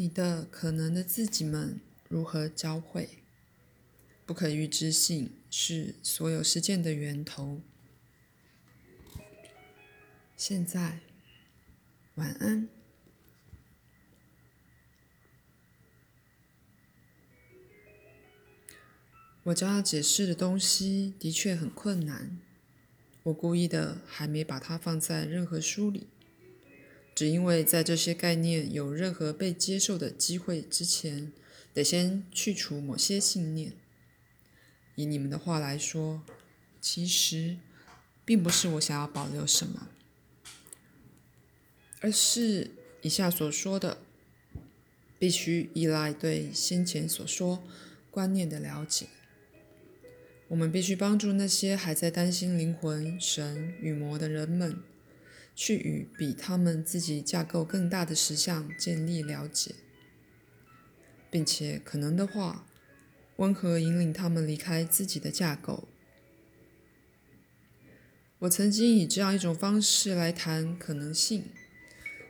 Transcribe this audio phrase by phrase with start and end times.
[0.00, 3.08] 你的可能的自己们如何交汇？
[4.24, 7.60] 不可预知性是所有事件的源头。
[10.36, 11.00] 现在，
[12.14, 12.68] 晚安。
[19.42, 22.38] 我将要解释的东西的确很困难，
[23.24, 26.06] 我故意的还没把它放在任何书里。
[27.18, 31.32] 只因为在这些概念有任何被接受的机会之前，
[31.74, 33.72] 得先去除某些信念。
[34.94, 36.22] 以你们的话来说，
[36.80, 37.56] 其实
[38.24, 39.88] 并不是我想要保留什么，
[41.98, 42.70] 而是
[43.02, 43.98] 以下所说的，
[45.18, 47.64] 必须依赖对先前所说
[48.12, 49.08] 观念的了解。
[50.46, 54.80] 我们必须帮助那些还在担心灵魂、神与魔的人们。
[55.60, 59.74] 去与比他们自己架构更大的实相建立了解，
[61.32, 62.64] 并且可能的话，
[63.38, 65.88] 温和引领他们离开自己的架构。
[68.38, 71.46] 我曾经以这样一种方式来谈可能性，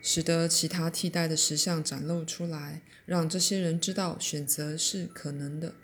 [0.01, 5.75] 使得其他替代的实相展露出来，让这些人知道选择是可能的。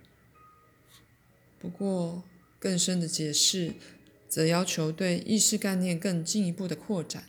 [1.59, 2.25] 不过，
[2.59, 3.75] 更深的解释
[4.31, 7.25] 则要求对意识概念更进一步的扩展。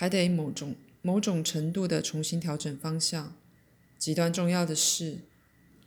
[0.00, 3.36] 还得某种某种程度的重新调整方向。
[3.98, 5.18] 极端重要的是，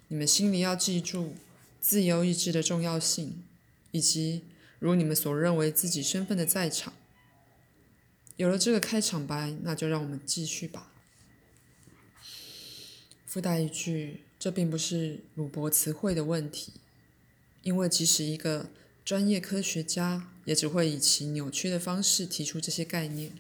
[0.07, 1.33] 你们心里要记住
[1.81, 3.41] 自由意志的重要性，
[3.89, 4.43] 以及
[4.77, 6.93] 如你们所认为自己身份的在场。
[8.35, 10.91] 有了这个开场白，那就让我们继续吧。
[13.25, 16.73] 附带一句，这并不是鲁伯词汇的问题，
[17.63, 18.69] 因为即使一个
[19.03, 23.31] 专业科学家，也只会以其扭曲的方式提出这些概念。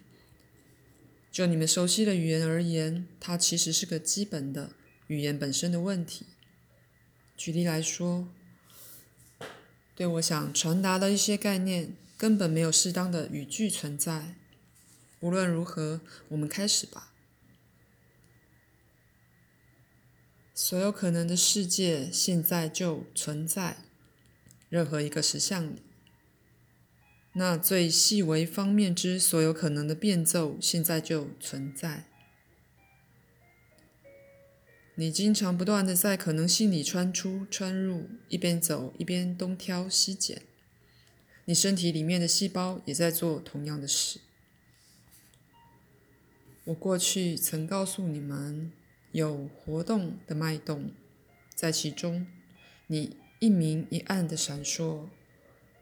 [1.33, 4.73] 就你们熟悉的语言而言，它其实是个基本的
[5.07, 6.27] 语言本身的问题。
[7.35, 8.27] 举例来说，
[9.95, 14.35] 对我想传达的一些概念，根本没有适当的语句存在。
[15.21, 17.11] 无论如何，我们开始吧。
[20.53, 23.77] 所有可能的世界现在就存在，
[24.69, 25.81] 任何一个实相里。
[27.35, 32.05] 那最细微方面之所有可能的变奏，现在就存在。
[34.95, 40.43] 你经常不断的在可能性里穿出、穿入，一边走一边东挑西拣。
[41.45, 44.19] 你身体里面的细胞也在做同样的事。
[46.65, 48.71] 我过去曾告诉你们，
[49.11, 50.91] 有活动的脉动，
[51.55, 52.27] 在其中，
[52.85, 55.07] 你一明一暗的闪烁。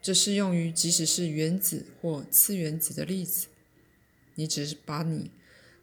[0.02, 3.46] 这适用于即使是原子或次原子的例子。
[4.34, 5.30] 你只是把你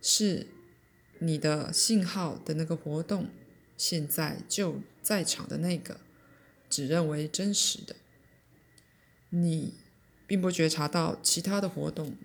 [0.01, 0.47] 是
[1.19, 3.29] 你的信号的那个活动，
[3.77, 6.01] 现在就在场的那个，
[6.69, 7.95] 只认为真实的。
[9.29, 9.75] 你
[10.27, 12.17] 并不觉察到其他的活动。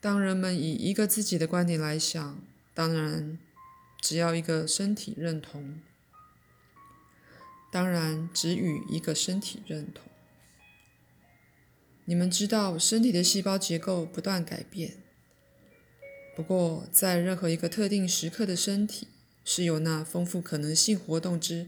[0.00, 2.40] 当人们以一个自己的观点来想，
[2.74, 3.38] 当然，
[4.00, 5.80] 只要一个身体认同，
[7.72, 10.04] 当然只与一个身体认同。
[12.08, 14.94] 你们知道，身体的细胞结构不断改变。
[16.34, 19.08] 不过，在任何一个特定时刻的身体，
[19.44, 21.66] 是由那丰富可能性活动之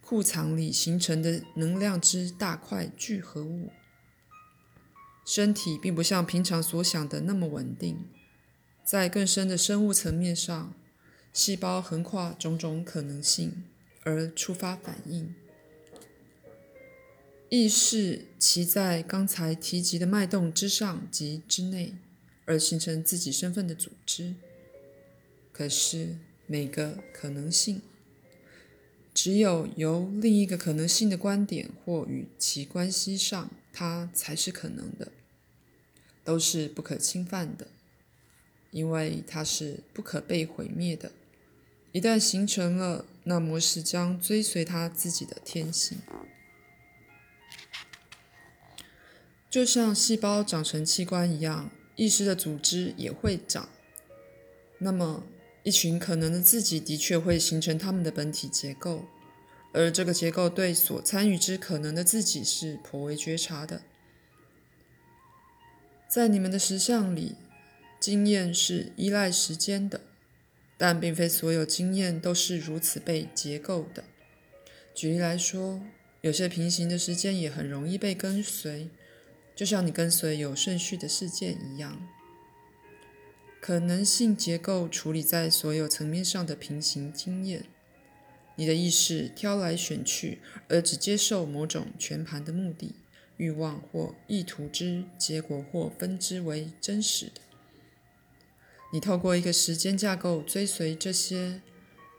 [0.00, 3.72] 库藏里形成的能量之大块聚合物。
[5.26, 8.08] 身体并不像平常所想的那么稳定，
[8.82, 10.72] 在更深的生物层面上，
[11.30, 13.64] 细胞横跨种种可能性
[14.04, 15.34] 而触发反应。
[17.56, 21.94] 意识骑在刚才提及的脉动之上及之内，
[22.46, 24.34] 而形成自己身份的组织。
[25.52, 26.16] 可是
[26.48, 27.80] 每个可能性，
[29.14, 35.12] 只有由另一个可能性的观点或与其关系上，它才是可能的，
[36.24, 37.68] 都是不可侵犯的，
[38.72, 41.12] 因为它是不可被毁灭的。
[41.92, 45.98] 一旦形成了，那模式将追随它自己的天性。
[49.54, 53.68] 就像细胞长成器官一样，意识的组织也会长。
[54.78, 55.22] 那么，
[55.62, 59.04] 一群可能的自己的确会形成他们的本体结构，
[59.72, 63.82] 而这个结构对所参与之可能的自己是颇为觉察的。
[66.08, 67.36] 在你们的实相里，
[68.00, 70.00] 经验是依赖时间的，
[70.76, 74.02] 但并非所有经验都是如此被结构的。
[74.92, 75.80] 举例来说，
[76.22, 78.88] 有些平行的时间也很容易被跟随。
[79.54, 82.06] 就像你跟随有顺序的事件一样，
[83.60, 87.64] 可能性结构处理在所有层面上的平行经验。
[88.56, 92.94] 你的意识挑来选去，而只接受某种全盘的目的、
[93.36, 97.40] 欲望或意图之结果或分支为真实的。
[98.92, 101.62] 你透过一个时间架构追随这些，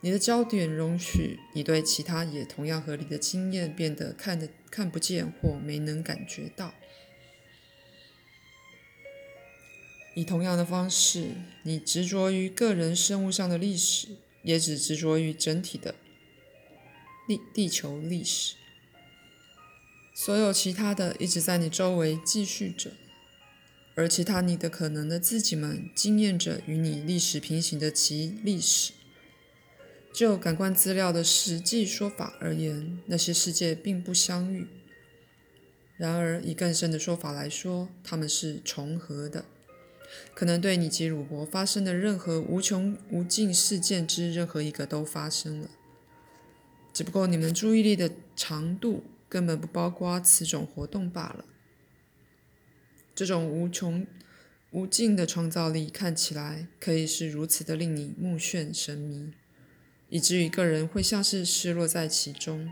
[0.02, 6.74] 你的焦点容许你对其他也同样合理的经验变得看得看不见或没能感觉到。
[10.16, 11.32] 以同样的方式，
[11.64, 14.08] 你执着于个人生物上的历史，
[14.42, 15.94] 也只执着于整体的
[17.28, 18.56] 地地球历史。
[20.16, 22.92] 所有其他的一直在你周围继续着。
[23.98, 28.92] 而其他你的可能的自己们经验着与你历史平行的其历史。
[30.14, 34.68] 就感官资料的实际说法而言，那些世界并不相遇。
[35.98, 39.46] 然而，以更深的说法来说，它们是重合的。
[40.34, 45.70] 可能对你及鲁伯发生的任何无穷无尽事件之任何一个都发生了，
[46.94, 51.46] 只不过你们注意力的长度根本不包括此种活动罢了。
[53.14, 54.06] 这种无穷
[54.72, 59.32] 无尽的创造力看起来可以是如此的令你目眩神迷，
[60.10, 62.70] 以至于个人会像是失落在其中。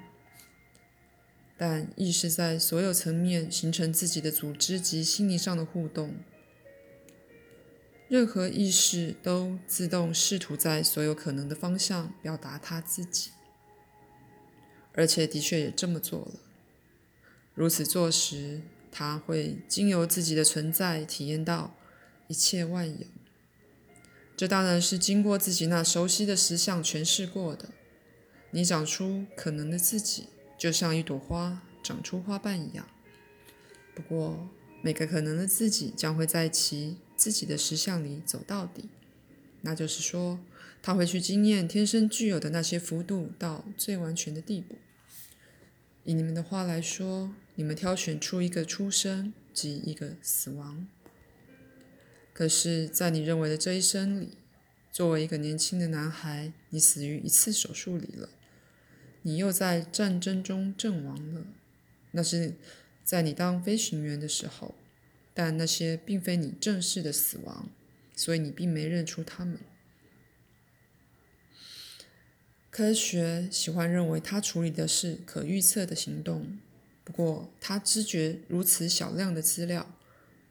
[1.56, 6.16] 但意识在所有层面形成自己的组织及心灵上的互动，
[8.08, 13.32] 任何意识都自动试图在所有可能的方向表达他自己，
[14.94, 16.34] 而且的确也这么做了。
[17.54, 18.62] 如此做时。
[18.96, 21.74] 他会经由自己的存在体验到
[22.28, 23.08] 一切万有，
[24.38, 27.70] 这当然是经过自己那熟悉的实相诠释过的。
[28.52, 30.28] 你长出可能的自己，
[30.60, 32.88] 就像一朵花长出花瓣一样。
[33.96, 34.48] 不过，
[34.84, 38.89] 每个可能的自己将会在其自己的实相里走到底，
[39.62, 40.39] 那就是说，
[40.81, 44.75] 他会去经验天生具有的那些幅度到最完全的地步。
[46.04, 47.36] 以你们的话来说。
[47.56, 50.88] 你们挑选出一个出生及一个死亡，
[52.33, 54.39] 可是，在你认为的这一生里，
[54.92, 58.30] 作为一个年轻的男孩，你死于一次手术里了。
[59.21, 61.45] 你又在战争中阵亡了，
[62.13, 62.56] 那是
[63.04, 64.74] 在你当飞行员的时候，
[65.33, 67.69] 但那些并非你正式的死亡，
[68.15, 69.59] 所以你并没认出他们。
[72.69, 76.57] 科学喜欢认为它处理的是可预测的行动。
[77.03, 79.95] 不过，它知觉如此小量的资料，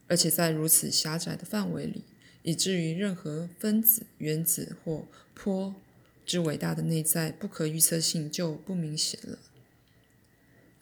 [0.07, 2.05] 而且在如此狭窄的范围里，
[2.43, 5.75] 以至于任何分子、原子或波
[6.27, 9.39] 之伟大的内在不可预测性就不明显了。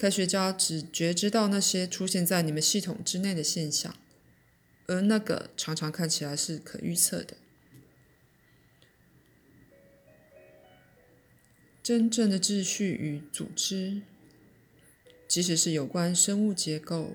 [0.01, 3.95] 科学家只觉知到那些出现在你们系统之内的现象，
[4.87, 7.37] 而那个常常看起来是可预测的。
[11.83, 14.01] 真正的秩序与组织。
[15.29, 17.15] 即使是有关生物结构，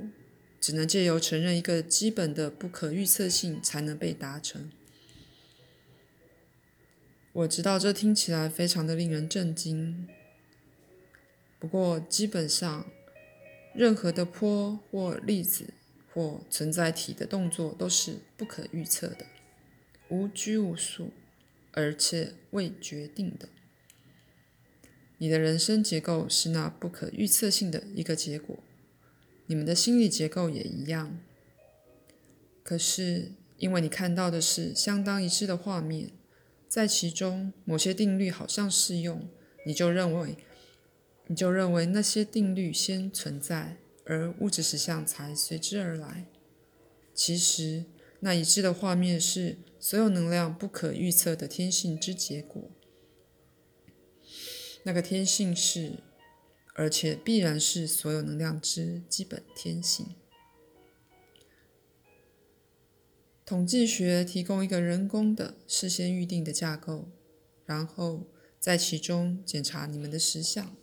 [0.61, 4.69] 只能借由承认一个基本的不可预测性才能被达成。
[7.33, 10.07] 我知道这听起来非常的令人震惊，
[11.60, 12.86] 不过基本上，
[13.74, 15.74] 任何的波或粒子
[16.13, 19.25] 或存在体的动作都是不可预测的、
[20.10, 21.12] 无拘无束，
[21.72, 23.50] 而且未决定的。
[25.18, 28.59] 你的人生结构是那不可预测性的一个结果，
[29.47, 31.19] 你们的心理结构也一样。
[32.64, 36.12] 可是，因为你看到的是相当一致的画面，
[36.68, 39.30] 在其中某些定律好像适用，
[39.66, 40.35] 你就认为，
[41.27, 46.27] 你就认为那些定律先存在，而物质实相才随之而来。
[47.13, 47.85] 其实，
[48.19, 52.69] 那一致的画面是所有能量不可预测的天性之结果。
[54.83, 55.99] 那个天性是，
[56.75, 60.15] 而且必然是所有能量之基本天性。
[63.44, 67.09] 统计学提供一个人工的、事先预定的架构，
[67.65, 68.27] 然后
[68.59, 70.75] 在其中检查你们的实相。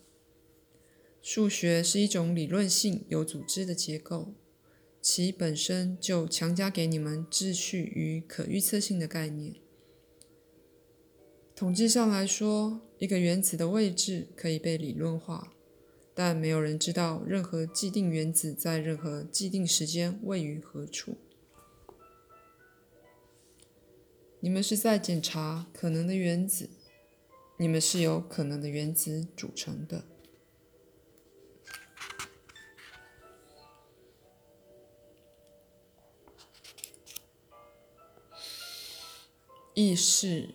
[1.23, 4.35] 数学是一种理论性、有组织的结构，
[5.01, 9.55] 其本身就强加给你们秩序与可预测性的概念。
[11.55, 15.53] 统计上来说，一个原子的位置可以被理论化，
[16.13, 21.17] 但没有人知道任何既定原子在任何既定时间位于何处。
[24.41, 26.69] 你们是在检查可能的原子，
[27.59, 30.05] 你们是由可能的原子组成的。
[39.75, 40.51] 意识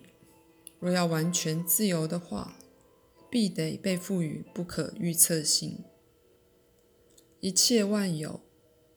[0.78, 2.56] 若要完全自由的话，
[3.28, 5.84] 必得被赋予不可预测性。
[7.40, 8.40] 一切万有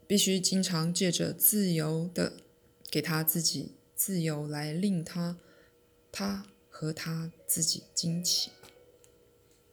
[0.08, 2.34] 必须经常借着自由的
[2.90, 5.38] 给他自己自由，来令他
[6.12, 8.52] 他和他自己惊奇。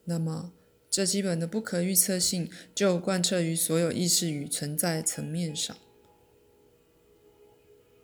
[0.05, 0.53] 那么，
[0.89, 5.77] 这基本的不可预测性就贯彻于所有意识与存在层面上。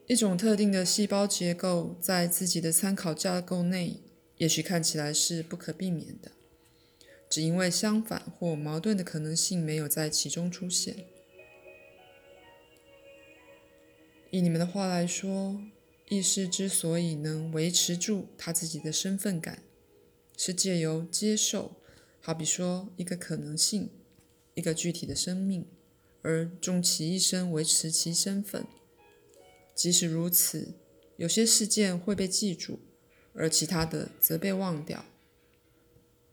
[0.08, 4.02] 一种特定的细胞结构在自己的参考架构内，
[4.38, 6.32] 也许看起来是不可避免的，
[7.28, 11.06] 只因为相反或矛盾的可能性没有在其中出现。
[14.30, 15.60] 以你们的话来说，
[16.10, 19.64] 意识之所以能维持住他自己的身份感，
[20.38, 21.78] 是借由接受，
[22.20, 23.90] 好比说一个可能性，
[24.54, 25.66] 一个具体的生命，
[26.22, 28.68] 而终其一生维持其身份。
[29.76, 30.74] 即使如此，
[31.18, 32.80] 有些事件会被记住，
[33.34, 35.06] 而其他的则被忘掉。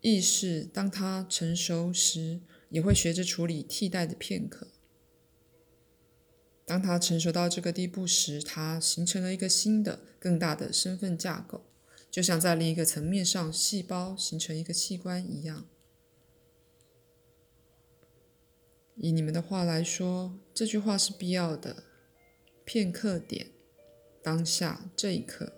[0.00, 4.68] 意识当它成熟时，也会学着处理替代的片刻。
[6.64, 11.64] 当它成熟到这个地步时，它形成了一个新的、更大的身份架构，
[12.10, 15.66] 就像在另一个层面上，细胞形成一个器官一样。
[18.96, 21.84] 以你们的话来说，这句话是必要的。
[22.72, 23.48] 片刻点，
[24.22, 25.52] 当下这一刻，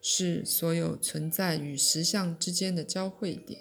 [0.00, 3.60] 是所有存在与实相之间的交汇点。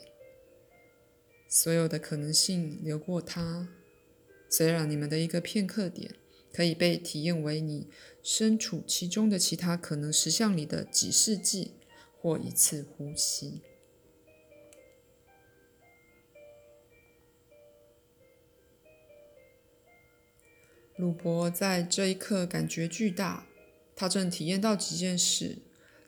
[1.50, 3.68] 所有的可能性流过它。
[4.50, 6.16] 虽然你们的一个片刻点
[6.54, 7.90] 可以被体验为你
[8.24, 11.74] 身处其中的其他可能实相里的几世纪
[12.22, 13.60] 或一次呼吸。
[20.96, 23.48] 鲁伯在这一刻感觉巨大，
[23.96, 25.58] 他正体验到几件事。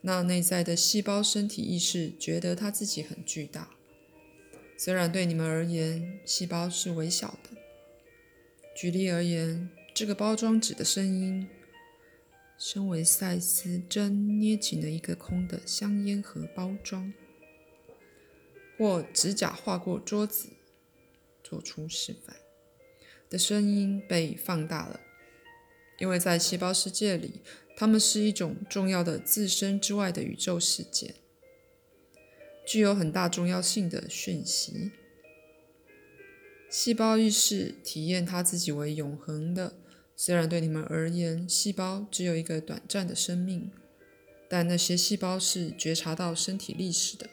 [0.02, 3.72] 那内在的细胞身体意识觉得他自己很巨大，
[4.78, 7.58] 虽然对你们而言，细胞是微小的。
[8.76, 11.48] 举例而言，这个包装纸的声音，
[12.60, 17.12] 身为赛斯真捏紧了一个空的香烟盒包装，
[18.78, 20.50] 或指甲划过桌子，
[21.44, 22.36] 做出示范。
[23.36, 25.02] 的声音被放大了，
[26.00, 27.42] 因为在细胞世界里，
[27.76, 31.16] 它们是一种重要的自身之外的宇宙事件，
[32.66, 34.92] 具有很大重要性的讯息。
[36.70, 39.74] 细胞意识体验它自己为永恒的，
[40.16, 43.70] 虽然对你们而言，细胞只有一个短暂的生命，
[44.48, 47.30] 但那些细胞是觉察到身体历史的。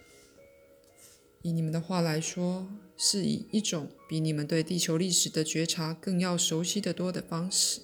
[1.42, 2.68] 以你们的话来说，
[3.04, 7.80] 是以一种比你们对地球历史的觉察更要熟悉的多的方式。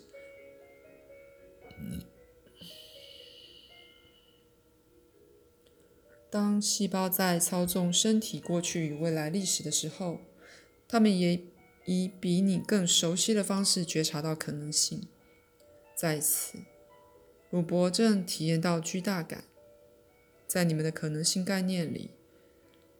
[6.30, 10.20] 当细胞在操纵身体过去与未来历史的时候，
[10.86, 11.42] 他们也
[11.84, 15.08] 以比你更熟悉的方式觉察到可能性。
[15.96, 16.58] 在此，
[17.50, 19.42] 鲁伯正体验到巨大感，
[20.46, 22.10] 在你们的可能性概念里。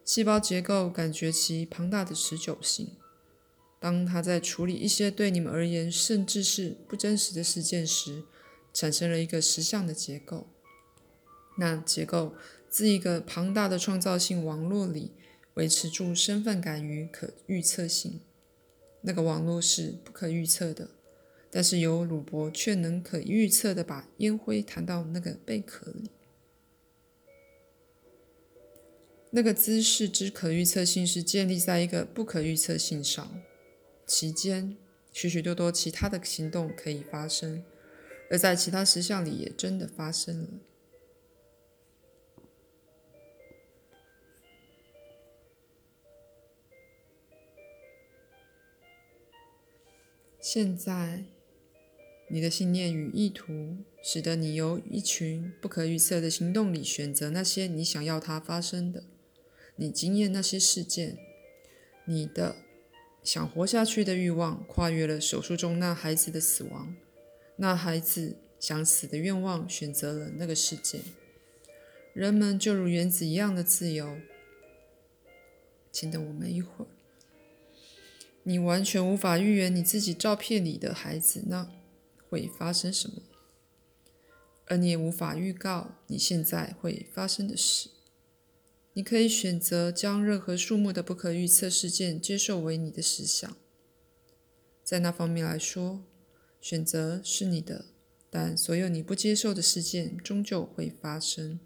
[0.09, 2.95] 细胞结构感觉其庞大的持久性。
[3.79, 8.23] 当它在处理一些对你们而言甚至是不真实的事件时，
[8.73, 10.47] 产生了一个实相的结构。
[11.59, 12.33] 那结构
[12.67, 15.11] 自一个庞大的创造性网络里
[15.53, 18.21] 维持住身份感与可预测性。
[19.01, 20.89] 那个网络是不可预测的，
[21.51, 26.09] 但是由鲁伯却能可预测的把烟灰弹到那个贝壳里。
[29.31, 33.41] 那个姿势之可预测性是建立在一个不可预测性上，
[34.07, 34.75] 其间
[35.13, 37.63] 许许多多其他的行动可以发生，
[38.31, 40.47] 而在其他实相里也真的发生了。
[50.41, 51.25] 现在，
[52.29, 59.03] 你的信念与意图使得你由一群不可预测的行动里选择那些你想要它发生的。
[59.79, 61.17] 你经验那些事件，
[62.03, 62.57] 你的
[63.23, 66.93] 想活下去的欲望跨越了手术中那孩子的死亡，
[67.55, 70.99] 那孩子想死的愿望选择了那个世界。
[72.13, 74.17] 人们就如原子一样的自由。
[75.93, 76.87] 请等我们一会儿。
[78.43, 81.71] 你完全无法预言你自己照片里的孩子那
[82.29, 83.21] 会发生什么，
[84.65, 87.89] 而你也无法预告你现在会发生的事。
[88.99, 93.55] 你可以选择将任何数目的不可预测事件接受为你的实想。
[94.83, 96.03] 在那方面来说，
[96.59, 97.85] 选择是你的，
[98.29, 101.61] 但所有你不接受的事件终究会发生。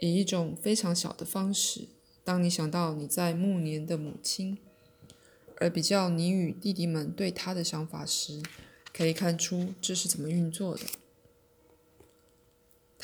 [0.00, 1.88] 以一种非常小的方式，
[2.24, 4.56] 当你想到你在暮年的母亲，
[5.58, 8.42] 而比较你与弟弟们对他的想法时，
[8.94, 10.84] 可以看出这是怎么运作的。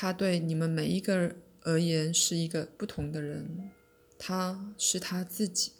[0.00, 3.70] 他对你们每一个而言是一个不同的人，
[4.18, 5.72] 他是他自己，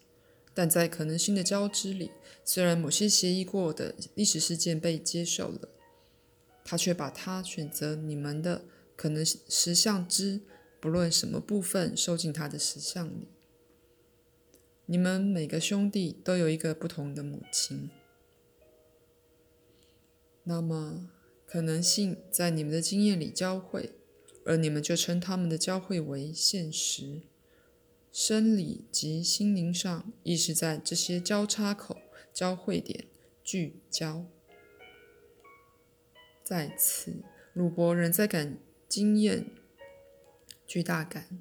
[0.53, 2.11] 但在可能性的交织里，
[2.45, 5.71] 虽然某些协议过的历史事件被接受了，
[6.63, 10.43] 他却把他选择你们的可能实相之
[10.79, 13.27] 不论什么部分收进他的实相里。
[14.85, 17.89] 你们每个兄弟都有一个不同的母亲，
[20.45, 21.09] 那么
[21.47, 23.95] 可能性在你们的经验里交汇。
[24.45, 27.23] 而你们就称他们的交汇为现实，
[28.13, 31.99] 生理及心灵上亦是在这些交叉口、
[32.33, 33.07] 交汇点
[33.45, 34.27] 聚焦。
[36.43, 39.47] 在此，鲁伯仍在感经验
[40.67, 41.41] 巨大感。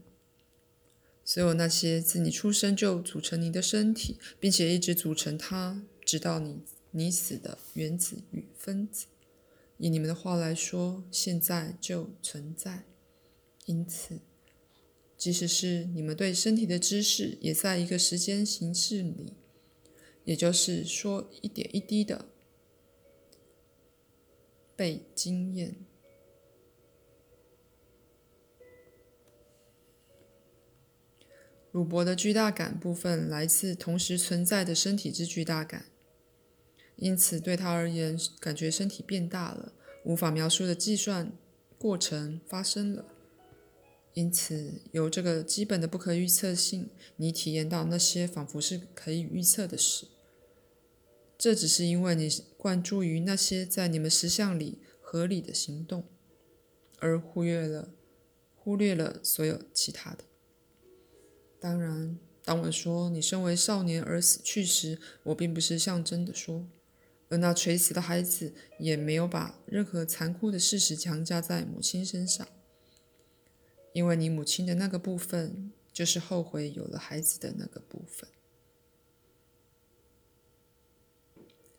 [1.26, 9.06] 所有那些自你出生就组成你的身体，并且一直组成它，直到你你死的原子与分子。
[9.78, 12.89] 以你们的话来说，现在就存在。
[13.70, 14.20] 因此，
[15.16, 19.34] 即使是你们对身体的知识，也在一个时间形式里，
[20.24, 22.30] 也就是说，一点一滴的
[24.76, 25.76] 被经验。
[31.72, 35.86] 鲁伯的巨大感部分来自同时存在的身体之巨大感。
[36.96, 39.74] 因此，对他而言，感觉身体变大了，
[40.06, 41.32] 无法描述的计算
[41.78, 43.06] 过程发生了。
[44.14, 50.08] 因此，由这个基本的不可预测性，你体验到那些仿佛是可以预测的事。
[51.38, 56.04] 这只是因为你关注于那些在你们实相里合理的行动，
[56.98, 57.94] 而忽略了
[58.56, 60.26] 忽略了所有其他的。
[61.62, 66.68] 当然，当我说你身为少年而死去时，我并不是象征的说。
[67.30, 72.48] 而那垂死的孩子也没有把任何残酷的事实强加在母亲身上，
[73.94, 78.30] 因为你母亲的那个部分就是后悔有了孩子的那个部分。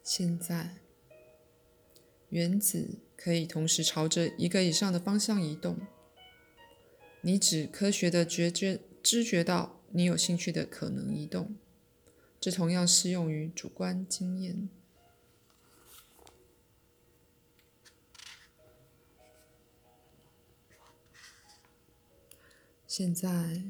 [0.03, 0.79] 现在，
[2.31, 5.79] 原子可以同时朝着一个以上的方向移动。
[7.21, 11.55] 你只科学的觉觉知觉到你有兴趣的可能移动，
[12.41, 14.69] 这同样适用于主观经验。
[22.93, 23.63] 现在，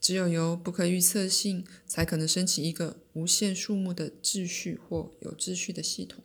[0.00, 6.24] 只有由不可预测性才可能升起一个无限数目的秩序或有秩序的系统。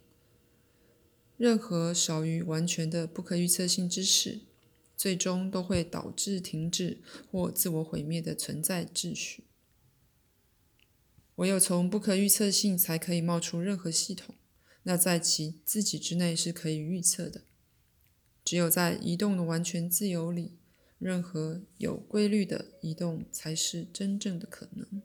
[1.38, 4.40] 任何少于完全的不可预测性知识，
[4.98, 6.98] 最终都会导致停滞
[7.32, 9.44] 或自我毁灭的存在秩序。
[11.36, 14.34] 唯有从不可预测性才可以冒出任何系统，
[14.82, 17.44] 那在其自己之内是可以预测的。
[18.44, 20.58] 只有在移动的完全自由里。
[21.04, 25.02] 任何有规律的移动才是真正的可能。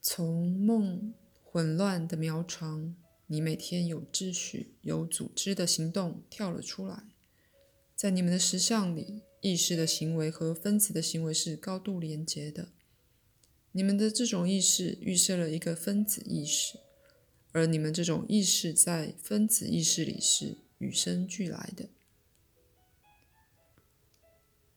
[0.00, 7.04] 从梦混乱的苗床，你每天有秩序、有组织的行动跳了出来。
[7.94, 12.70] 在你们的实相里，意识的行为和分子的行为是高度连结的。
[13.72, 16.78] 你们的这种意识预设了一个分子意识，
[17.52, 21.90] 而你们这种意识在分子意识里是与生俱来的。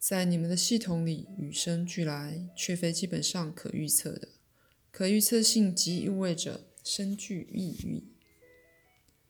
[0.08, 4.30] 在你们的系统里，与生俱来却非基本上可预测的。
[4.90, 8.06] 可预测性即意味着深具意义。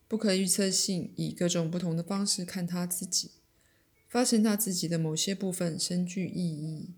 [0.07, 3.31] 不可预测性以各种不同的方式看他自己，
[4.07, 6.93] 发现他自己的某些部分深具意义，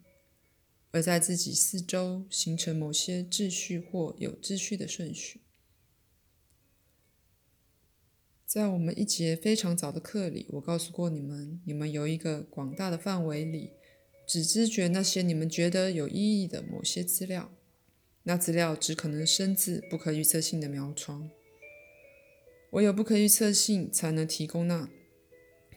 [0.92, 5.40] 而在自己四周形成某些秩序或有秩序的顺序。
[8.50, 13.70] 在我们一节非常早的课里，我告诉过你们：你们有一个广大的范围里，
[14.26, 17.52] 只知觉那些你们觉得有意义的某些资料。
[18.24, 21.30] 那资料只可能生自不可预测性的苗床。
[22.72, 24.90] 唯有不可预测性，才能提供那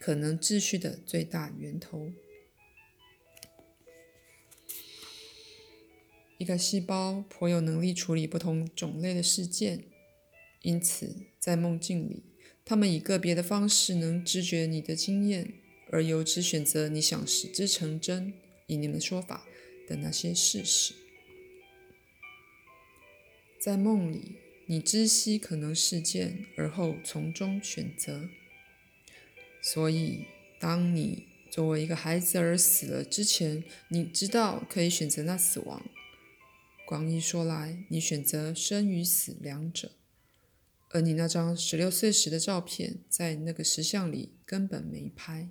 [0.00, 2.10] 可能秩序的最大源头。
[6.38, 9.84] 一个细胞颇有能力处理不同种类的事件，
[10.62, 12.31] 因此在梦境里。
[12.64, 15.52] 他们以个别的方式能知觉你的经验，
[15.90, 18.32] 而由之选择你想使之成真，
[18.66, 19.46] 以你们说法
[19.86, 20.94] 的那些事实。
[23.58, 28.28] 在梦里，你知悉可能事件，而后从中选择。
[29.62, 30.24] 所以，
[30.58, 35.84] 当你作为一个孩子而死了之前，你知道可以选择那死亡。
[36.84, 39.92] 广义说来，你选择生与死两者，
[40.92, 45.48] 而你那张十六岁时的照片，在那个石像里根本没拍。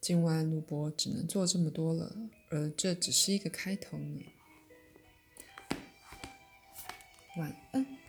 [0.00, 2.16] 今晚录播只能做这么多了，
[2.50, 4.22] 而这只是一个开头呢。
[7.36, 7.99] 晚安。